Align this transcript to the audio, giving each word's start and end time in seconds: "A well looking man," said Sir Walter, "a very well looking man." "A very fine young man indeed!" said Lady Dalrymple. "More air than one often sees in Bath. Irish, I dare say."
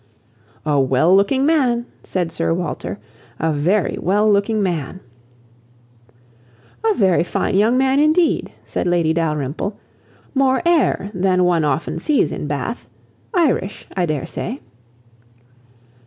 "A 0.65 0.79
well 0.81 1.15
looking 1.15 1.45
man," 1.45 1.85
said 2.01 2.31
Sir 2.31 2.55
Walter, 2.55 2.97
"a 3.39 3.53
very 3.53 3.99
well 4.01 4.27
looking 4.27 4.63
man." 4.63 4.99
"A 6.83 6.95
very 6.95 7.23
fine 7.23 7.55
young 7.55 7.77
man 7.77 7.99
indeed!" 7.99 8.51
said 8.65 8.87
Lady 8.87 9.13
Dalrymple. 9.13 9.77
"More 10.33 10.63
air 10.65 11.11
than 11.13 11.43
one 11.43 11.63
often 11.63 11.99
sees 11.99 12.31
in 12.31 12.47
Bath. 12.47 12.89
Irish, 13.35 13.85
I 13.95 14.07
dare 14.07 14.25
say." 14.25 14.59